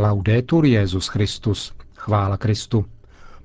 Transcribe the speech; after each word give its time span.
Laudetur 0.00 0.64
Jezus 0.66 1.08
Christus. 1.08 1.72
Chvála 1.96 2.36
Kristu. 2.36 2.84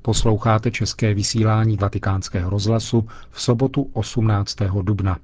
Posloucháte 0.01 0.71
české 0.71 1.13
vysílání 1.13 1.77
Vatikánského 1.77 2.49
rozhlasu 2.49 3.07
v 3.31 3.41
sobotu 3.41 3.89
18. 3.93 4.55
dubna. 4.81 5.17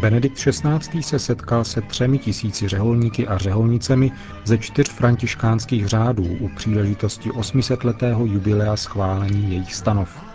Benedikt 0.00 0.36
XVI. 0.36 1.02
se 1.02 1.18
setkal 1.18 1.64
se 1.64 1.80
třemi 1.80 2.18
tisíci 2.18 2.68
řeholníky 2.68 3.28
a 3.28 3.38
řeholnicemi 3.38 4.12
ze 4.44 4.58
čtyř 4.58 4.88
františkánských 4.90 5.86
řádů 5.86 6.24
u 6.40 6.48
příležitosti 6.48 7.30
800-letého 7.30 8.26
jubilea 8.26 8.76
schválení 8.76 9.50
jejich 9.50 9.74
stanov. 9.74 10.29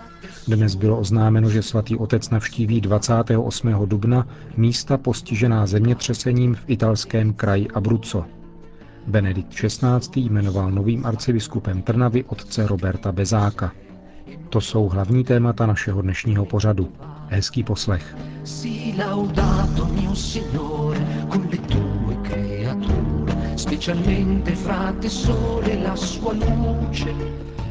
Dnes 0.48 0.76
bylo 0.76 1.00
oznámeno, 1.00 1.50
že 1.50 1.62
svatý 1.62 1.96
otec 1.98 2.30
navštíví 2.30 2.82
28. 2.82 3.68
dubna 3.86 4.28
místa 4.58 4.98
postižená 4.98 5.66
zemětřesením 5.68 6.56
v 6.56 6.64
italském 6.68 7.34
kraji 7.34 7.68
Abruzzo. 7.68 8.26
Benedikt 9.08 9.50
XVI. 9.54 10.22
jmenoval 10.22 10.72
novým 10.72 11.06
arcibiskupem 11.06 11.82
Trnavy 11.82 12.24
otce 12.24 12.68
Roberta 12.68 13.12
Bezáka. 13.12 13.72
To 14.50 14.62
jsou 14.62 14.90
hlavní 14.90 15.24
témata 15.24 15.66
našeho 15.66 16.02
dnešního 16.02 16.46
pořadu. 16.46 16.92
Hezký 17.30 17.64
poslech. 17.64 18.16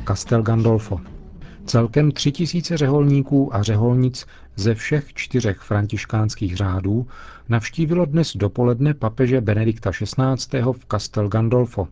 Castel 0.06 0.42
Gandolfo. 0.42 1.13
Celkem 1.66 2.10
tři 2.12 2.32
tisíce 2.32 2.76
řeholníků 2.76 3.54
a 3.54 3.62
řeholnic 3.62 4.26
ze 4.56 4.74
všech 4.74 5.14
čtyřech 5.14 5.58
františkánských 5.58 6.56
řádů 6.56 7.06
navštívilo 7.48 8.04
dnes 8.04 8.36
dopoledne 8.36 8.94
papeže 8.94 9.40
Benedikta 9.40 9.90
XVI. 9.90 10.60
v 10.72 10.86
Castel 10.90 11.28
Gandolfo, 11.28 11.88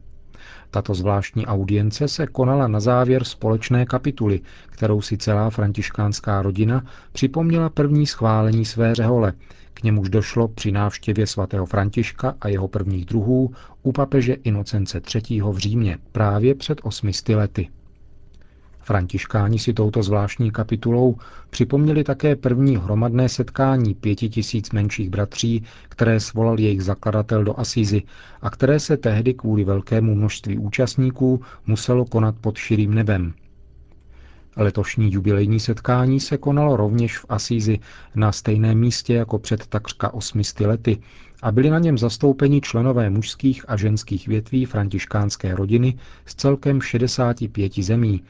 tato 0.70 0.94
zvláštní 0.94 1.46
audience 1.46 2.08
se 2.08 2.26
konala 2.26 2.68
na 2.68 2.80
závěr 2.80 3.24
společné 3.24 3.86
kapituly, 3.86 4.40
kterou 4.66 5.00
si 5.00 5.18
celá 5.18 5.50
františkánská 5.50 6.42
rodina 6.42 6.84
připomněla 7.12 7.70
první 7.70 8.06
schválení 8.06 8.64
své 8.64 8.94
řehole, 8.94 9.32
k 9.74 9.82
němuž 9.82 10.08
došlo 10.08 10.48
při 10.48 10.72
návštěvě 10.72 11.26
svatého 11.26 11.66
Františka 11.66 12.34
a 12.40 12.48
jeho 12.48 12.68
prvních 12.68 13.04
druhů 13.04 13.54
u 13.82 13.92
papeže 13.92 14.34
Inocence 14.34 15.00
III. 15.14 15.42
v 15.42 15.58
Římě 15.58 15.98
právě 16.12 16.54
před 16.54 16.80
osmi 16.82 17.12
lety. 17.34 17.68
Františkáni 18.82 19.58
si 19.58 19.72
touto 19.72 20.02
zvláštní 20.02 20.50
kapitulou 20.50 21.16
připomněli 21.50 22.04
také 22.04 22.36
první 22.36 22.76
hromadné 22.76 23.28
setkání 23.28 23.94
pěti 23.94 24.28
tisíc 24.28 24.70
menších 24.70 25.10
bratří, 25.10 25.64
které 25.88 26.20
svolal 26.20 26.60
jejich 26.60 26.82
zakladatel 26.82 27.44
do 27.44 27.60
Asízy 27.60 28.02
a 28.40 28.50
které 28.50 28.80
se 28.80 28.96
tehdy 28.96 29.34
kvůli 29.34 29.64
velkému 29.64 30.14
množství 30.14 30.58
účastníků 30.58 31.42
muselo 31.66 32.04
konat 32.04 32.34
pod 32.40 32.56
širým 32.56 32.94
nebem. 32.94 33.34
Letošní 34.56 35.12
jubilejní 35.12 35.60
setkání 35.60 36.20
se 36.20 36.38
konalo 36.38 36.76
rovněž 36.76 37.18
v 37.18 37.26
Asízi 37.28 37.78
na 38.14 38.32
stejném 38.32 38.78
místě 38.78 39.14
jako 39.14 39.38
před 39.38 39.66
takřka 39.66 40.14
osmisty 40.14 40.66
lety 40.66 40.98
a 41.42 41.52
byli 41.52 41.70
na 41.70 41.78
něm 41.78 41.98
zastoupeni 41.98 42.60
členové 42.60 43.10
mužských 43.10 43.64
a 43.68 43.76
ženských 43.76 44.28
větví 44.28 44.64
františkánské 44.64 45.54
rodiny 45.54 45.98
z 46.26 46.34
celkem 46.34 46.80
65 46.80 47.78
zemí, 47.78 48.22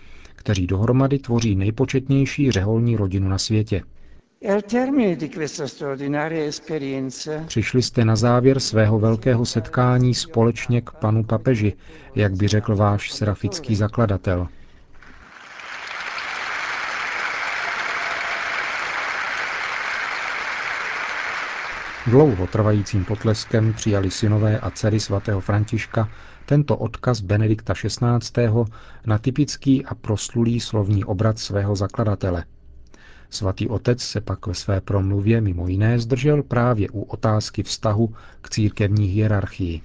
kteří 0.42 0.66
dohromady 0.66 1.18
tvoří 1.18 1.54
nejpočetnější 1.54 2.50
řeholní 2.50 2.96
rodinu 2.96 3.28
na 3.28 3.38
světě. 3.38 3.82
Přišli 7.46 7.82
jste 7.82 8.04
na 8.04 8.16
závěr 8.16 8.60
svého 8.60 8.98
velkého 8.98 9.46
setkání 9.46 10.14
společně 10.14 10.80
k 10.80 10.90
panu 10.90 11.24
papeži, 11.24 11.72
jak 12.14 12.32
by 12.36 12.48
řekl 12.48 12.76
váš 12.76 13.12
serafický 13.12 13.74
zakladatel. 13.74 14.48
Dlouho 22.06 22.46
trvajícím 22.46 23.04
potleskem 23.04 23.72
přijali 23.72 24.10
synové 24.10 24.60
a 24.60 24.70
dcery 24.70 25.00
svatého 25.00 25.40
Františka 25.40 26.08
tento 26.46 26.76
odkaz 26.76 27.20
Benedikta 27.20 27.74
XVI. 27.74 28.48
na 29.06 29.18
typický 29.18 29.84
a 29.86 29.94
proslulý 29.94 30.60
slovní 30.60 31.04
obrat 31.04 31.38
svého 31.38 31.76
zakladatele. 31.76 32.44
Svatý 33.30 33.68
otec 33.68 34.02
se 34.02 34.20
pak 34.20 34.46
ve 34.46 34.54
své 34.54 34.80
promluvě 34.80 35.40
mimo 35.40 35.68
jiné 35.68 35.98
zdržel 35.98 36.42
právě 36.42 36.90
u 36.90 37.02
otázky 37.02 37.62
vztahu 37.62 38.14
k 38.40 38.50
církevní 38.50 39.06
hierarchii. 39.06 39.80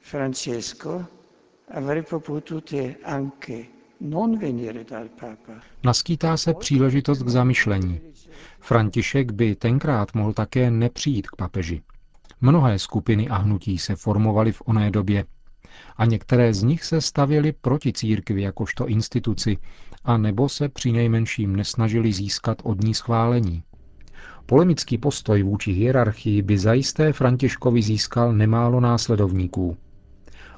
Francesco 0.00 1.04
avrebbe 1.74 2.18
potute 2.18 2.94
anche 3.04 3.64
Naskýtá 5.84 6.36
se 6.36 6.54
příležitost 6.54 7.22
k 7.22 7.28
zamyšlení. 7.28 8.00
František 8.60 9.32
by 9.32 9.54
tenkrát 9.56 10.14
mohl 10.14 10.32
také 10.32 10.70
nepřijít 10.70 11.26
k 11.26 11.36
papeži. 11.36 11.82
Mnohé 12.40 12.78
skupiny 12.78 13.28
a 13.28 13.36
hnutí 13.36 13.78
se 13.78 13.96
formovaly 13.96 14.52
v 14.52 14.62
oné 14.66 14.90
době 14.90 15.24
a 15.96 16.04
některé 16.04 16.54
z 16.54 16.62
nich 16.62 16.84
se 16.84 17.00
stavěly 17.00 17.52
proti 17.52 17.92
církvi 17.92 18.42
jakožto 18.42 18.86
instituci 18.88 19.58
a 20.04 20.16
nebo 20.16 20.48
se 20.48 20.68
při 20.68 20.92
nejmenším 20.92 21.56
nesnažili 21.56 22.12
získat 22.12 22.58
od 22.64 22.84
ní 22.84 22.94
schválení. 22.94 23.62
Polemický 24.46 24.98
postoj 24.98 25.42
vůči 25.42 25.72
hierarchii 25.72 26.42
by 26.42 26.58
zajisté 26.58 27.12
Františkovi 27.12 27.82
získal 27.82 28.32
nemálo 28.32 28.80
následovníků. 28.80 29.76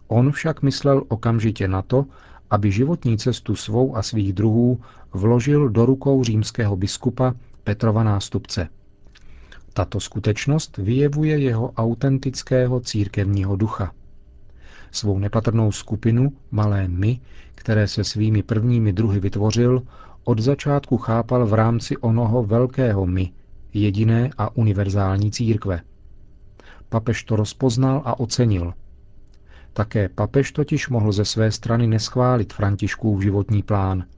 On 0.09 0.33
však 0.33 0.63
myslel 0.63 1.03
okamžitě 1.09 1.69
na 1.69 1.83
to, 1.83 2.07
aby 2.51 2.73
životní 2.73 3.19
cestu 3.19 3.57
svou 3.57 3.97
a 3.97 4.03
svých 4.03 4.33
druhů 4.33 4.81
vložil 5.13 5.69
do 5.69 5.87
rukou 5.87 6.25
římského 6.25 6.77
biskupa 6.77 7.35
Petrova 7.65 8.03
nástupce– 8.03 8.69
tato 9.77 10.01
skutečnost 10.01 10.77
vyjevuje 10.77 11.39
jeho 11.39 11.73
autentického 11.73 12.81
církevního 12.81 13.57
ducha. 13.57 13.93
Svou 14.91 15.19
nepatrnou 15.19 15.73
skupinu, 15.73 16.33
malé 16.51 16.89
my, 16.89 17.21
které 17.55 17.89
se 17.89 18.05
svými 18.05 18.43
prvními 18.43 18.93
druhy 18.93 19.21
vytvořil, 19.21 19.83
od 20.25 20.39
začátku 20.39 20.97
chápal 20.99 21.47
v 21.47 21.55
rámci 21.55 21.97
onoho 21.97 22.45
velkého 22.45 23.07
my, 23.07 23.33
jediné 23.73 24.31
a 24.39 24.57
univerzální 24.57 25.31
církve. 25.31 25.81
Papež 26.89 27.25
to 27.25 27.37
rozpoznal 27.37 28.03
a 28.05 28.21
ocenil. 28.21 28.73
Také 29.75 30.09
papež 30.09 30.53
totiž 30.53 30.89
mohl 30.89 31.13
ze 31.13 31.25
své 31.25 31.51
strany 31.51 31.87
neschválit 31.87 32.53
Františkův 32.53 33.23
životní 33.23 33.63
plán– 33.63 34.05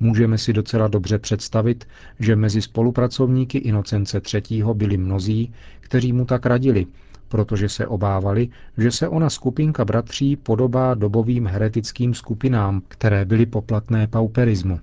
Můžeme 0.00 0.38
si 0.38 0.52
docela 0.52 0.88
dobře 0.88 1.18
představit, 1.18 1.88
že 2.20 2.36
mezi 2.36 2.62
spolupracovníky 2.62 3.58
Inocence 3.58 4.20
III. 4.34 4.64
byli 4.72 4.96
mnozí, 4.96 5.52
kteří 5.80 6.12
mu 6.12 6.24
tak 6.24 6.46
radili, 6.46 6.86
protože 7.28 7.68
se 7.68 7.86
obávali, 7.86 8.48
že 8.78 8.90
se 8.90 9.08
ona 9.08 9.30
skupinka 9.30 9.84
bratří 9.84 10.36
podobá 10.36 10.94
dobovým 10.94 11.46
heretickým 11.46 12.14
skupinám, 12.14 12.82
které 12.88 13.24
byly 13.24 13.46
poplatné 13.46 14.06
pauperismu. 14.06 14.80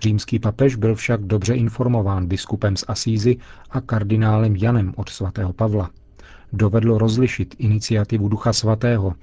Římský 0.00 0.38
papež 0.38 0.74
byl 0.76 0.94
však 0.94 1.22
dobře 1.22 1.54
informován 1.54 2.26
biskupem 2.26 2.76
z 2.76 2.84
Asízy 2.88 3.36
a 3.70 3.80
kardinálem 3.80 4.56
Janem 4.56 4.92
od 4.96 5.08
svatého 5.08 5.52
Pavla. 5.52 5.90
Dovedl 6.52 6.98
rozlišit 6.98 7.54
iniciativu 7.58 8.28
Ducha 8.28 8.52
Svatého, 8.52 9.14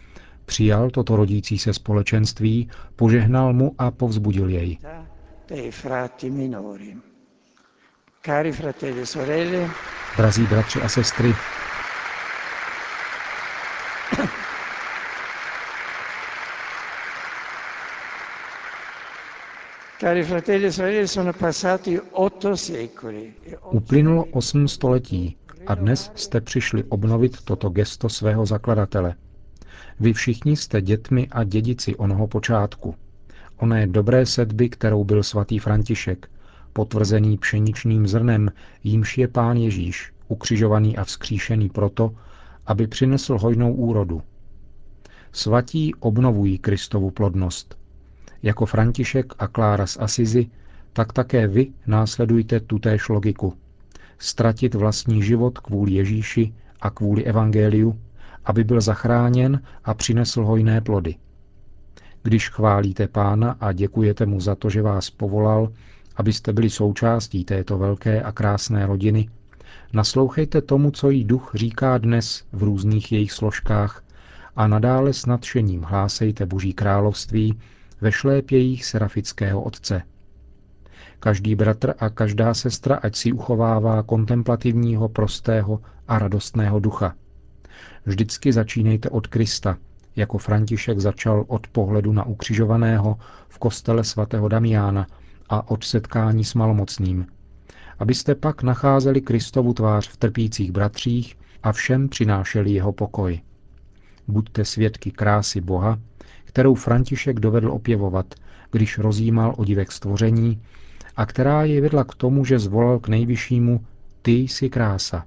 Přijal 0.45 0.89
toto 0.89 1.15
rodící 1.15 1.59
se 1.59 1.73
společenství, 1.73 2.69
požehnal 2.95 3.53
mu 3.53 3.75
a 3.77 3.91
povzbudil 3.91 4.49
jej. 4.49 4.77
E 5.51 5.71
Drazí 10.17 10.43
bratři 10.43 10.81
a 10.81 10.89
sestry, 10.89 11.33
e 23.45 23.57
Uplynulo 23.71 24.25
osm 24.25 24.67
století 24.67 25.37
a 25.67 25.75
dnes 25.75 26.11
jste 26.15 26.41
přišli 26.41 26.83
obnovit 26.83 27.41
toto 27.41 27.69
gesto 27.69 28.09
svého 28.09 28.45
zakladatele– 28.45 29.15
vy 29.99 30.13
všichni 30.13 30.55
jste 30.57 30.81
dětmi 30.81 31.27
a 31.31 31.43
dědici 31.43 31.95
onoho 31.95 32.27
počátku. 32.27 32.95
Oné 33.57 33.87
dobré 33.87 34.25
sedby, 34.25 34.69
kterou 34.69 35.03
byl 35.03 35.23
svatý 35.23 35.59
František, 35.59 36.29
potvrzený 36.73 37.37
pšeničným 37.37 38.07
zrnem, 38.07 38.51
jímž 38.83 39.17
je 39.17 39.27
pán 39.27 39.57
Ježíš, 39.57 40.13
ukřižovaný 40.27 40.97
a 40.97 41.03
vzkříšený 41.03 41.69
proto, 41.69 42.11
aby 42.65 42.87
přinesl 42.87 43.37
hojnou 43.37 43.73
úrodu. 43.73 44.21
Svatí 45.31 45.95
obnovují 45.95 46.57
Kristovu 46.57 47.11
plodnost. 47.11 47.77
Jako 48.43 48.65
František 48.65 49.33
a 49.39 49.47
Klára 49.47 49.87
z 49.87 49.97
Asizi 49.99 50.47
tak 50.93 51.13
také 51.13 51.47
vy 51.47 51.67
následujte 51.87 52.59
tutéž 52.59 53.09
logiku. 53.09 53.53
Ztratit 54.23 54.75
vlastní 54.75 55.23
život 55.23 55.59
kvůli 55.59 55.91
Ježíši 55.91 56.53
a 56.81 56.89
kvůli 56.89 57.23
Evangeliu, 57.23 57.99
aby 58.45 58.63
byl 58.63 58.81
zachráněn 58.81 59.61
a 59.83 59.93
přinesl 59.93 60.45
hojné 60.45 60.81
plody. 60.81 61.15
Když 62.23 62.49
chválíte 62.49 63.07
pána 63.07 63.57
a 63.59 63.71
děkujete 63.71 64.25
mu 64.25 64.39
za 64.39 64.55
to, 64.55 64.69
že 64.69 64.81
vás 64.81 65.09
povolal, 65.09 65.71
abyste 66.15 66.53
byli 66.53 66.69
součástí 66.69 67.45
této 67.45 67.77
velké 67.77 68.21
a 68.21 68.31
krásné 68.31 68.85
rodiny, 68.85 69.29
naslouchejte 69.93 70.61
tomu, 70.61 70.91
co 70.91 71.09
jí 71.09 71.23
duch 71.23 71.51
říká 71.53 71.97
dnes 71.97 72.43
v 72.51 72.63
různých 72.63 73.11
jejich 73.11 73.31
složkách 73.31 74.03
a 74.55 74.67
nadále 74.67 75.13
s 75.13 75.25
nadšením 75.25 75.81
hlásejte 75.81 76.45
Boží 76.45 76.73
království 76.73 77.59
ve 78.01 78.11
šlépějích 78.11 78.85
serafického 78.85 79.61
Otce. 79.61 80.01
Každý 81.23 81.55
bratr 81.55 81.93
a 81.99 82.09
každá 82.09 82.53
sestra 82.53 82.95
ať 82.95 83.15
si 83.15 83.31
uchovává 83.31 84.03
kontemplativního, 84.03 85.09
prostého 85.09 85.79
a 86.07 86.19
radostného 86.19 86.79
ducha. 86.79 87.15
Vždycky 88.05 88.53
začínejte 88.53 89.09
od 89.09 89.27
Krista, 89.27 89.77
jako 90.15 90.37
František 90.37 90.99
začal 90.99 91.45
od 91.47 91.67
pohledu 91.67 92.13
na 92.13 92.25
ukřižovaného 92.25 93.17
v 93.47 93.59
kostele 93.59 94.03
svatého 94.03 94.47
Damiána 94.47 95.07
a 95.49 95.69
od 95.69 95.83
setkání 95.83 96.43
s 96.43 96.53
malomocným, 96.53 97.25
abyste 97.99 98.35
pak 98.35 98.63
nacházeli 98.63 99.21
Kristovu 99.21 99.73
tvář 99.73 100.09
v 100.09 100.17
trpících 100.17 100.71
bratřích 100.71 101.37
a 101.63 101.71
všem 101.71 102.09
přinášeli 102.09 102.71
jeho 102.71 102.93
pokoj. 102.93 103.41
Buďte 104.27 104.65
svědky 104.65 105.11
krásy 105.11 105.61
Boha, 105.61 105.99
kterou 106.45 106.75
František 106.75 107.39
dovedl 107.39 107.71
opěvovat, 107.71 108.35
když 108.71 108.97
rozjímal 108.97 109.53
o 109.57 109.65
divek 109.65 109.91
stvoření 109.91 110.61
a 111.15 111.25
která 111.25 111.63
je 111.63 111.81
vedla 111.81 112.03
k 112.03 112.15
tomu, 112.15 112.45
že 112.45 112.59
zvolal 112.59 112.99
k 112.99 113.07
nejvyššímu 113.07 113.85
Ty 114.21 114.31
jsi 114.31 114.69
krása. 114.69 115.25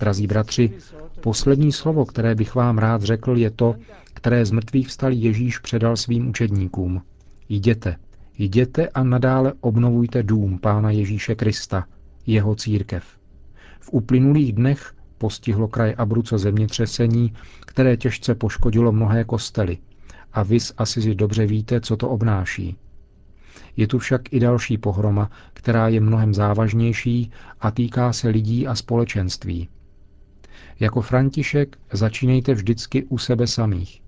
Drazí 0.00 0.26
bratři, 0.26 0.72
poslední 1.20 1.72
slovo, 1.72 2.04
které 2.04 2.34
bych 2.34 2.54
vám 2.54 2.78
rád 2.78 3.02
řekl, 3.02 3.36
je 3.36 3.50
to, 3.50 3.74
které 4.14 4.44
z 4.44 4.50
mrtvých 4.50 4.88
vstal 4.88 5.12
Ježíš 5.12 5.58
předal 5.58 5.96
svým 5.96 6.28
učedníkům. 6.28 7.02
Jděte, 7.48 7.96
jděte 8.38 8.88
a 8.88 9.02
nadále 9.02 9.52
obnovujte 9.60 10.22
dům 10.22 10.58
Pána 10.58 10.90
Ježíše 10.90 11.34
Krista, 11.34 11.84
jeho 12.26 12.54
církev. 12.54 13.04
V 13.80 13.92
uplynulých 13.92 14.52
dnech 14.52 14.92
postihlo 15.18 15.68
kraj 15.68 15.94
Abruco 15.98 16.38
zemětřesení, 16.38 17.32
které 17.66 17.96
těžce 17.96 18.34
poškodilo 18.34 18.92
mnohé 18.92 19.24
kostely. 19.24 19.78
A 20.32 20.42
vy 20.42 20.58
asi 20.76 21.02
si 21.02 21.14
dobře 21.14 21.46
víte, 21.46 21.80
co 21.80 21.96
to 21.96 22.08
obnáší. 22.08 22.76
Je 23.76 23.86
tu 23.86 23.98
však 23.98 24.32
i 24.32 24.40
další 24.40 24.78
pohroma, 24.78 25.30
která 25.52 25.88
je 25.88 26.00
mnohem 26.00 26.34
závažnější 26.34 27.30
a 27.60 27.70
týká 27.70 28.12
se 28.12 28.28
lidí 28.28 28.66
a 28.66 28.74
společenství. 28.74 29.68
Jako 30.80 31.00
František 31.00 31.78
začínejte 31.92 32.54
vždycky 32.54 33.04
u 33.04 33.18
sebe 33.18 33.46
samých. 33.46 34.02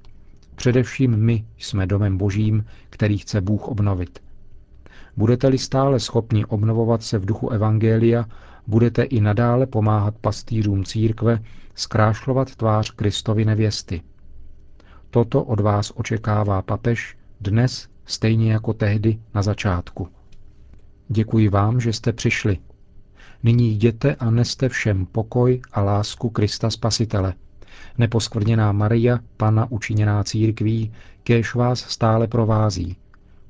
Především 0.54 1.16
my 1.16 1.44
jsme 1.58 1.86
domem 1.86 2.18
božím, 2.18 2.64
který 2.90 3.18
chce 3.18 3.40
Bůh 3.40 3.68
obnovit. 3.68 4.22
Budete-li 5.16 5.58
stále 5.58 6.00
schopni 6.00 6.44
obnovovat 6.44 7.02
se 7.02 7.18
v 7.18 7.24
duchu 7.24 7.50
Evangelia, 7.50 8.24
budete 8.66 9.02
i 9.02 9.20
nadále 9.20 9.66
pomáhat 9.66 10.14
pastýřům 10.20 10.84
církve 10.84 11.38
zkrášlovat 11.74 12.56
tvář 12.56 12.90
Kristovi 12.90 13.44
nevěsty. 13.44 14.02
Toto 15.10 15.42
od 15.44 15.60
vás 15.60 15.92
očekává 15.94 16.62
papež 16.62 17.16
dnes 17.40 17.88
stejně 18.06 18.52
jako 18.52 18.72
tehdy 18.72 19.18
na 19.34 19.42
začátku. 19.42 20.08
Děkuji 21.08 21.48
vám, 21.48 21.80
že 21.80 21.92
jste 21.92 22.12
přišli. 22.12 22.58
Nyní 23.42 23.72
jděte 23.72 24.14
a 24.14 24.30
neste 24.30 24.68
všem 24.68 25.06
pokoj 25.06 25.60
a 25.72 25.82
lásku 25.82 26.30
Krista 26.30 26.70
Spasitele. 26.70 27.34
Neposkvrněná 27.98 28.72
Maria, 28.72 29.18
Pana 29.36 29.66
učiněná 29.70 30.24
církví, 30.24 30.92
kéž 31.22 31.54
vás 31.54 31.78
stále 31.78 32.26
provází. 32.26 32.96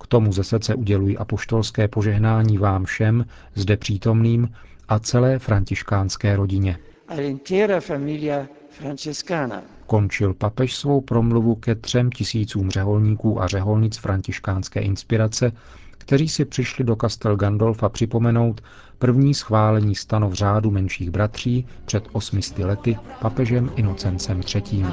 K 0.00 0.06
tomu 0.06 0.32
ze 0.32 0.44
srdce 0.44 0.74
uděluji 0.74 1.16
apoštolské 1.16 1.88
požehnání 1.88 2.58
vám 2.58 2.84
všem, 2.84 3.26
zde 3.54 3.76
přítomným 3.76 4.48
a 4.88 4.98
celé 4.98 5.38
františkánské 5.38 6.36
rodině. 6.36 6.78
Končil 9.90 10.34
papež 10.34 10.76
svou 10.76 11.00
promluvu 11.00 11.54
ke 11.54 11.74
třem 11.74 12.10
tisícům 12.10 12.70
řeholníků 12.70 13.42
a 13.42 13.46
řeholnic 13.46 13.96
františkánské 13.96 14.80
inspirace, 14.80 15.52
kteří 15.98 16.28
si 16.28 16.44
přišli 16.44 16.84
do 16.84 16.96
Castel 16.96 17.36
Gandolfa 17.36 17.88
připomenout 17.88 18.60
první 18.98 19.34
schválení 19.34 19.94
stanov 19.94 20.32
řádu 20.32 20.70
menších 20.70 21.10
bratří 21.10 21.66
před 21.84 22.08
osmisty 22.12 22.64
lety 22.64 22.96
papežem 23.20 23.70
Inocencem 23.76 24.40
III. 24.54 24.84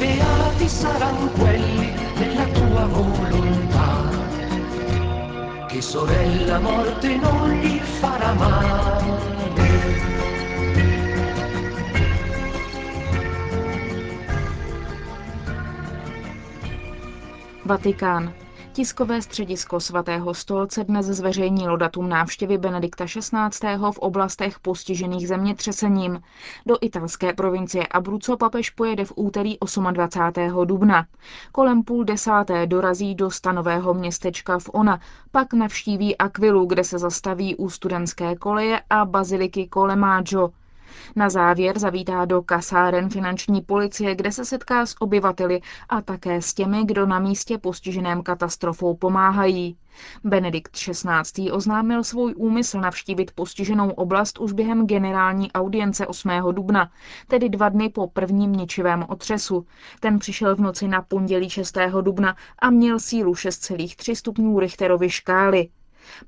beati 0.00 0.68
saranno 0.68 1.28
quelli 1.36 1.92
nella 2.18 2.44
tua 2.54 2.86
volontà, 2.86 3.99
che 5.80 5.86
sorella 5.86 6.58
morte 6.58 7.16
non 7.16 7.50
gli 7.52 7.78
farà 7.78 8.34
male. 8.34 9.18
Vatikán. 17.62 18.34
Tiskové 18.72 19.22
středisko 19.22 19.80
svatého 19.80 20.34
stolce 20.34 20.84
dnes 20.84 21.06
zveřejnilo 21.06 21.76
datum 21.76 22.08
návštěvy 22.08 22.58
Benedikta 22.58 23.04
XVI. 23.04 23.76
v 23.92 23.98
oblastech 23.98 24.58
postižených 24.58 25.28
zemětřesením. 25.28 26.20
Do 26.66 26.78
italské 26.80 27.32
provincie 27.32 27.86
Abruzzo 27.86 28.36
papež 28.36 28.70
pojede 28.70 29.04
v 29.04 29.12
úterý 29.16 29.56
28. 29.92 30.66
dubna. 30.66 31.06
Kolem 31.52 31.82
půl 31.82 32.04
desáté 32.04 32.66
dorazí 32.66 33.14
do 33.14 33.30
stanového 33.30 33.94
městečka 33.94 34.58
v 34.58 34.70
Ona, 34.72 35.00
pak 35.30 35.52
navštíví 35.52 36.16
Akvilu, 36.16 36.66
kde 36.66 36.84
se 36.84 36.98
zastaví 36.98 37.56
u 37.56 37.70
studentské 37.70 38.36
koleje 38.36 38.80
a 38.90 39.04
baziliky 39.04 39.68
Colemaggio. 39.74 40.50
Na 41.16 41.30
závěr 41.30 41.78
zavítá 41.78 42.24
do 42.24 42.42
kasáren 42.42 43.10
finanční 43.10 43.60
policie, 43.60 44.14
kde 44.14 44.32
se 44.32 44.44
setká 44.44 44.86
s 44.86 44.94
obyvateli 45.00 45.60
a 45.88 46.02
také 46.02 46.42
s 46.42 46.54
těmi, 46.54 46.84
kdo 46.84 47.06
na 47.06 47.18
místě 47.18 47.58
postiženém 47.58 48.22
katastrofou 48.22 48.96
pomáhají. 48.96 49.76
Benedikt 50.24 50.72
XVI. 50.72 51.50
oznámil 51.50 52.04
svůj 52.04 52.34
úmysl 52.36 52.80
navštívit 52.80 53.30
postiženou 53.34 53.90
oblast 53.90 54.38
už 54.38 54.52
během 54.52 54.86
generální 54.86 55.52
audience 55.52 56.06
8. 56.06 56.30
dubna, 56.52 56.90
tedy 57.28 57.48
dva 57.48 57.68
dny 57.68 57.88
po 57.88 58.06
prvním 58.06 58.52
ničivém 58.52 59.04
otřesu. 59.08 59.66
Ten 60.00 60.18
přišel 60.18 60.56
v 60.56 60.60
noci 60.60 60.88
na 60.88 61.02
pondělí 61.02 61.50
6. 61.50 61.78
dubna 62.00 62.36
a 62.58 62.70
měl 62.70 62.98
sílu 62.98 63.32
6,3 63.32 64.14
stupňů 64.14 64.60
Richterovy 64.60 65.10
škály. 65.10 65.68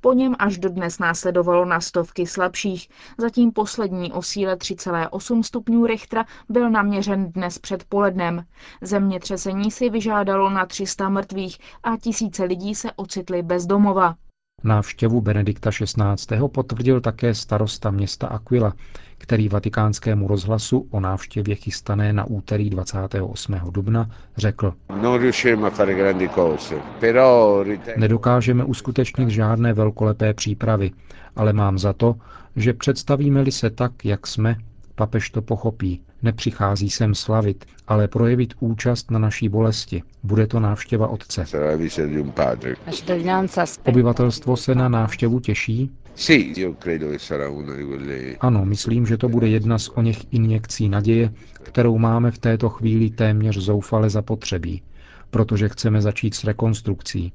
Po 0.01 0.13
něm 0.13 0.35
až 0.39 0.59
dodnes 0.59 0.99
následovalo 0.99 1.65
na 1.65 1.81
stovky 1.81 2.27
slabších. 2.27 2.89
Zatím 3.19 3.53
poslední 3.53 4.13
o 4.13 4.23
síle 4.23 4.57
3,8 4.57 5.43
stupňů 5.43 5.87
Richtera 5.87 6.25
byl 6.49 6.71
naměřen 6.71 7.33
dnes 7.33 7.59
předpolednem. 7.59 8.45
Zemětřesení 8.83 9.71
si 9.71 9.91
vyžádalo 9.91 10.51
na 10.51 10.67
300 10.67 11.09
mrtvých 11.09 11.59
a 11.83 11.97
tisíce 11.97 12.45
lidí 12.45 12.75
se 12.75 12.93
ocitli 12.93 13.43
bez 13.43 13.67
domova. 13.67 14.15
Návštěvu 14.65 15.21
Benedikta 15.21 15.71
XVI. 15.71 16.49
potvrdil 16.53 17.01
také 17.01 17.35
starosta 17.35 17.91
města 17.91 18.27
Aquila, 18.27 18.73
který 19.19 19.49
vatikánskému 19.49 20.29
rozhlasu 20.29 20.87
o 20.91 21.01
návštěvě 21.01 21.55
chystané 21.55 22.13
na 22.13 22.25
úterý 22.25 22.71
28. 22.71 23.55
dubna 23.71 24.11
řekl. 24.37 24.75
Nedokážeme 27.97 28.65
uskutečnit 28.65 29.31
žádné 29.31 29.73
velkolepé 29.73 30.35
přípravy, 30.35 30.91
ale 31.37 31.53
mám 31.53 31.79
za 31.79 31.93
to, 31.93 32.15
že 32.57 32.73
představíme-li 32.73 33.53
se 33.53 33.71
tak, 33.71 34.05
jak 34.05 34.27
jsme, 34.27 34.57
papež 34.95 35.31
to 35.31 35.43
pochopí. 35.43 36.01
Nepřichází 36.23 36.91
sem 36.91 37.15
slavit, 37.15 37.65
ale 37.89 38.09
projevit 38.09 38.55
účast 38.61 39.11
na 39.11 39.19
naší 39.19 39.49
bolesti. 39.49 40.03
Bude 40.23 40.47
to 40.47 40.61
návštěva 40.61 41.09
otce. 41.09 41.45
Obyvatelstvo 43.85 44.57
se 44.57 44.75
na 44.75 44.89
návštěvu 44.89 45.41
těší? 45.41 45.91
Ano, 48.41 48.65
myslím, 48.65 49.07
že 49.07 49.17
to 49.17 49.29
bude 49.29 49.49
jedna 49.49 49.79
z 49.79 49.89
o 49.89 50.03
něch 50.03 50.33
injekcí 50.35 50.89
naděje, 50.89 51.33
kterou 51.63 51.99
máme 51.99 52.31
v 52.31 52.39
této 52.39 52.69
chvíli 52.69 53.11
téměř 53.11 53.57
zoufale 53.59 54.11
zapotřebí, 54.11 54.83
protože 55.31 55.69
chceme 55.69 56.03
začít 56.03 56.35
s 56.35 56.45
rekonstrukcí. 56.45 57.33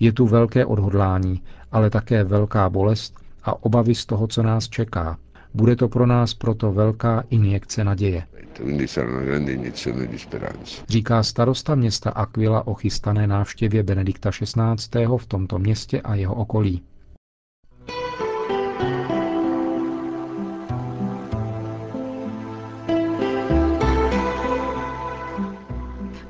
Je 0.00 0.12
tu 0.12 0.26
velké 0.26 0.66
odhodlání, 0.66 1.42
ale 1.72 1.90
také 1.90 2.24
velká 2.24 2.70
bolest 2.70 3.14
a 3.44 3.62
obavy 3.64 3.94
z 3.94 4.06
toho, 4.06 4.26
co 4.26 4.42
nás 4.42 4.68
čeká. 4.68 5.18
Bude 5.56 5.76
to 5.76 5.88
pro 5.88 6.06
nás 6.06 6.34
proto 6.34 6.72
velká 6.72 7.24
injekce 7.30 7.84
naděje. 7.84 8.22
Říká 10.88 11.22
starosta 11.22 11.74
města 11.74 12.10
Aquila 12.10 12.66
o 12.66 12.74
chystané 12.74 13.26
návštěvě 13.26 13.82
Benedikta 13.82 14.30
XVI. 14.30 15.06
v 15.16 15.26
tomto 15.26 15.58
městě 15.58 16.00
a 16.00 16.14
jeho 16.14 16.34
okolí. 16.34 16.82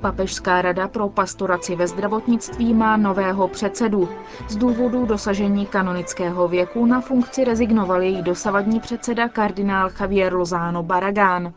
Papežská 0.07 0.63
rada 0.63 0.89
pro 0.89 1.09
pastoraci 1.09 1.77
ve 1.77 1.87
zdravotnictví 1.89 2.75
má 2.75 2.97
nového 2.97 3.49
předsedu. 3.49 4.09
Z 4.49 4.57
důvodu 4.57 5.07
dosažení 5.07 5.67
kanonického 5.67 6.49
věku 6.49 6.87
na 6.87 7.01
funkci 7.01 7.45
rezignoval 7.45 8.03
její 8.03 8.23
dosavadní 8.23 8.81
předseda 8.81 9.29
kardinál 9.29 9.91
Javier 10.01 10.35
Lozano 10.35 10.83
Baragán. 10.83 11.53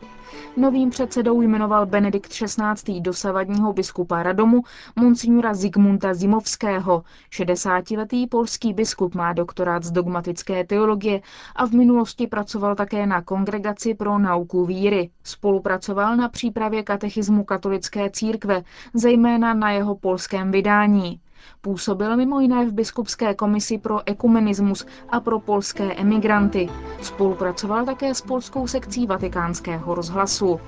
Novým 0.56 0.90
předsedou 0.90 1.42
jmenoval 1.42 1.86
Benedikt 1.86 2.30
XVI. 2.30 3.00
dosavadního 3.00 3.72
biskupa 3.72 4.22
Radomu, 4.22 4.62
monsignora 4.96 5.54
Zigmunta 5.54 6.14
Zimovského. 6.14 7.04
60-letý 7.32 8.26
polský 8.26 8.72
biskup 8.72 9.14
má 9.14 9.32
doktorát 9.32 9.84
z 9.84 9.90
dogmatické 9.90 10.64
teologie 10.64 11.20
a 11.56 11.66
v 11.66 11.72
minulosti 11.72 12.26
pracoval 12.26 12.74
také 12.74 13.06
na 13.06 13.22
Kongregaci 13.22 13.94
pro 13.94 14.18
nauku 14.18 14.66
víry. 14.66 15.10
Spolupracoval 15.24 16.16
na 16.16 16.28
přípravě 16.28 16.82
katechismu 16.82 17.44
katolické 17.44 18.10
církve, 18.10 18.62
zejména 18.94 19.54
na 19.54 19.70
jeho 19.70 19.94
polském 19.94 20.50
vydání. 20.50 21.20
Působil 21.60 22.16
mimo 22.16 22.40
jiné 22.40 22.66
v 22.66 22.72
biskupské 22.72 23.34
komisi 23.34 23.78
pro 23.78 24.00
ekumenismus 24.08 24.86
a 25.08 25.20
pro 25.20 25.40
polské 25.40 25.94
emigranty. 25.94 26.68
Spolupracoval 27.02 27.84
také 27.84 28.14
s 28.14 28.20
polskou 28.20 28.66
sekcí 28.66 29.06
vatikánského 29.06 29.94
rozhlasu. 29.94 30.60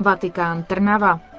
Vatikán 0.00 0.62
Trnava. 0.64 1.31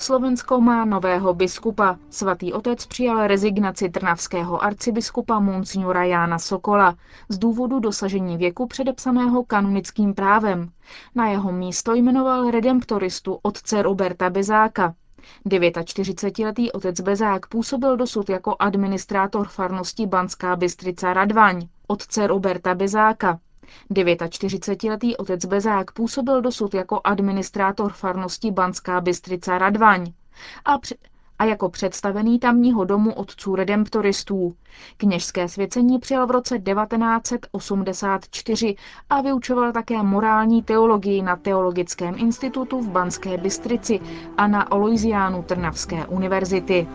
Slovensko 0.00 0.60
má 0.60 0.84
nového 0.84 1.34
biskupa. 1.34 1.96
Svatý 2.10 2.52
otec 2.52 2.86
přijal 2.86 3.26
rezignaci 3.26 3.88
trnavského 3.88 4.64
arcibiskupa 4.64 5.38
Monsignora 5.40 6.04
Jána 6.04 6.38
Sokola 6.38 6.96
z 7.28 7.38
důvodu 7.38 7.78
dosažení 7.78 8.36
věku 8.36 8.66
předepsaného 8.66 9.44
kanonickým 9.44 10.14
právem. 10.14 10.70
Na 11.14 11.28
jeho 11.28 11.52
místo 11.52 11.94
jmenoval 11.94 12.50
redemptoristu 12.50 13.38
otce 13.42 13.82
Roberta 13.82 14.30
Bezáka. 14.30 14.94
49-letý 15.46 16.72
otec 16.72 17.00
Bezák 17.00 17.46
působil 17.46 17.96
dosud 17.96 18.30
jako 18.30 18.56
administrátor 18.58 19.48
farnosti 19.48 20.06
Banská 20.06 20.56
Bystrica 20.56 21.12
Radvaň, 21.12 21.68
otce 21.86 22.26
Roberta 22.26 22.74
Bezáka. 22.74 23.38
49-letý 23.94 25.16
otec 25.16 25.44
Bezák 25.44 25.92
působil 25.92 26.40
dosud 26.42 26.74
jako 26.74 27.00
administrátor 27.04 27.92
farnosti 27.92 28.50
Banská 28.50 29.00
Bystrica 29.00 29.58
Radvaň 29.58 30.12
a, 30.64 30.78
při- 30.78 30.94
a 31.38 31.44
jako 31.44 31.68
představený 31.68 32.38
tamního 32.38 32.84
domu 32.84 33.12
otců 33.14 33.54
redemptoristů. 33.54 34.54
Kněžské 34.96 35.48
svěcení 35.48 35.98
přijal 35.98 36.26
v 36.26 36.30
roce 36.30 36.58
1984 36.58 38.76
a 39.10 39.20
vyučoval 39.22 39.72
také 39.72 40.02
morální 40.02 40.62
teologii 40.62 41.22
na 41.22 41.36
Teologickém 41.36 42.14
institutu 42.18 42.80
v 42.80 42.88
Banské 42.88 43.38
Bystrici 43.38 44.00
a 44.36 44.46
na 44.46 44.72
Oloisiánu 44.72 45.42
Trnavské 45.42 46.06
univerzity. 46.06 46.88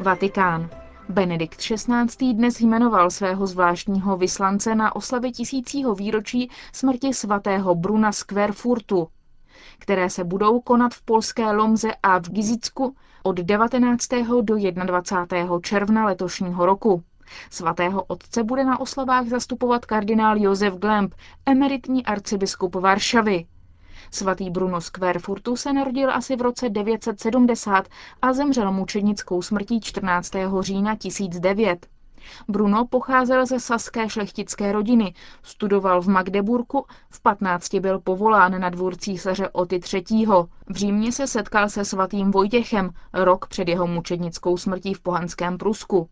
Vatikán. 0.00 0.83
Benedikt 1.08 1.56
XVI. 1.60 2.34
dnes 2.34 2.60
jmenoval 2.60 3.10
svého 3.10 3.46
zvláštního 3.46 4.16
vyslance 4.16 4.74
na 4.74 4.96
oslavě 4.96 5.32
tisícího 5.32 5.94
výročí 5.94 6.50
smrti 6.72 7.14
svatého 7.14 7.74
Bruna 7.74 8.12
z 8.12 8.22
Querfurtu, 8.22 9.08
které 9.78 10.10
se 10.10 10.24
budou 10.24 10.60
konat 10.60 10.94
v 10.94 11.02
polské 11.02 11.52
Lomze 11.52 11.88
a 12.02 12.18
v 12.18 12.30
Gizicku 12.30 12.96
od 13.22 13.36
19. 13.36 14.08
do 14.42 14.56
21. 14.84 15.58
června 15.62 16.04
letošního 16.04 16.66
roku. 16.66 17.02
Svatého 17.50 18.02
otce 18.02 18.44
bude 18.44 18.64
na 18.64 18.80
oslavách 18.80 19.26
zastupovat 19.26 19.86
kardinál 19.86 20.38
Josef 20.38 20.74
Glemp, 20.74 21.14
emeritní 21.46 22.04
arcibiskup 22.06 22.74
Varšavy. 22.74 23.46
Svatý 24.10 24.50
Bruno 24.50 24.80
z 24.80 24.90
Querfurtu 24.90 25.56
se 25.56 25.72
narodil 25.72 26.10
asi 26.10 26.36
v 26.36 26.42
roce 26.42 26.68
970 26.68 27.88
a 28.22 28.32
zemřel 28.32 28.72
mučednickou 28.72 29.42
smrtí 29.42 29.80
14. 29.80 30.30
října 30.60 30.96
1009. 30.96 31.86
Bruno 32.48 32.86
pocházel 32.86 33.46
ze 33.46 33.60
saské 33.60 34.08
šlechtické 34.08 34.72
rodiny, 34.72 35.14
studoval 35.42 36.00
v 36.00 36.08
Magdeburku, 36.08 36.86
v 37.10 37.22
15 37.22 37.74
byl 37.74 37.98
povolán 37.98 38.60
na 38.60 38.70
dvůr 38.70 38.96
císaře 38.96 39.48
Oty 39.48 39.80
III. 39.92 40.26
V 40.68 40.76
Římě 40.76 41.12
se 41.12 41.26
setkal 41.26 41.68
se 41.68 41.84
svatým 41.84 42.30
Vojtěchem, 42.30 42.90
rok 43.12 43.46
před 43.48 43.68
jeho 43.68 43.86
mučednickou 43.86 44.56
smrtí 44.56 44.94
v 44.94 45.00
pohanském 45.00 45.58
Prusku. 45.58 46.08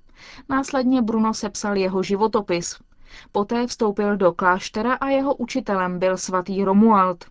Následně 0.49 1.03
Bruno 1.03 1.35
sepsal 1.35 1.77
jeho 1.77 2.03
životopis. 2.03 2.79
Poté 3.33 3.67
vstoupil 3.67 4.17
do 4.17 4.33
kláštera 4.33 4.95
a 4.95 5.09
jeho 5.09 5.35
učitelem 5.35 5.99
byl 5.99 6.17
svatý 6.17 6.65
Romuald. 6.65 7.25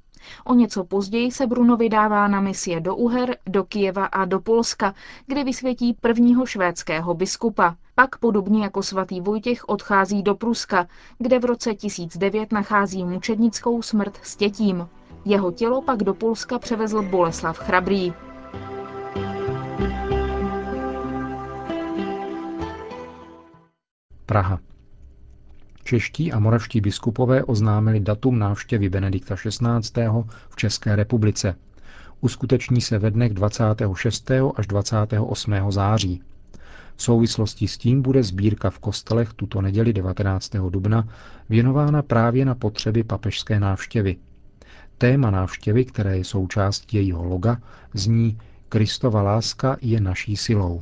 O 0.45 0.53
něco 0.53 0.83
později 0.83 1.31
se 1.31 1.47
Bruno 1.47 1.77
vydává 1.77 2.27
na 2.27 2.41
misie 2.41 2.81
do 2.81 2.95
Uher, 2.95 3.37
do 3.47 3.63
Kijeva 3.63 4.05
a 4.05 4.25
do 4.25 4.39
Polska, 4.39 4.93
kde 5.27 5.43
vysvětí 5.43 5.93
prvního 5.93 6.45
švédského 6.45 7.13
biskupa. 7.13 7.75
Pak 7.95 8.17
podobně 8.17 8.63
jako 8.63 8.83
svatý 8.83 9.21
Vojtěch 9.21 9.69
odchází 9.69 10.23
do 10.23 10.35
Pruska, 10.35 10.87
kde 11.17 11.39
v 11.39 11.45
roce 11.45 11.75
1009 11.75 12.51
nachází 12.51 13.03
mučednickou 13.03 13.81
smrt 13.81 14.19
s 14.23 14.35
tětím. 14.35 14.87
Jeho 15.25 15.51
tělo 15.51 15.81
pak 15.81 16.03
do 16.03 16.13
Polska 16.13 16.59
převezl 16.59 17.01
Boleslav 17.01 17.57
Chrabrý. 17.57 18.13
Praha. 24.25 24.70
Čeští 25.91 26.31
a 26.31 26.39
moravští 26.39 26.81
biskupové 26.81 27.43
oznámili 27.43 27.99
datum 27.99 28.39
návštěvy 28.39 28.89
Benedikta 28.89 29.35
XVI. 29.35 30.07
v 30.49 30.55
České 30.55 30.95
republice. 30.95 31.55
Uskuteční 32.21 32.81
se 32.81 32.97
ve 32.99 33.11
dnech 33.11 33.33
26. 33.33 34.31
až 34.55 34.67
28. 34.67 35.53
září. 35.71 36.21
V 36.95 37.03
souvislosti 37.03 37.67
s 37.67 37.77
tím 37.77 38.01
bude 38.01 38.23
sbírka 38.23 38.69
v 38.69 38.79
kostelech 38.79 39.33
tuto 39.33 39.61
neděli 39.61 39.93
19. 39.93 40.51
dubna 40.69 41.07
věnována 41.49 42.01
právě 42.01 42.45
na 42.45 42.55
potřeby 42.55 43.03
papežské 43.03 43.59
návštěvy. 43.59 44.15
Téma 44.97 45.31
návštěvy, 45.31 45.85
které 45.85 46.17
je 46.17 46.23
součástí 46.23 46.97
jejího 46.97 47.23
loga, 47.23 47.57
zní 47.93 48.37
Kristova 48.69 49.21
láska 49.21 49.77
je 49.81 50.01
naší 50.01 50.37
silou. 50.37 50.81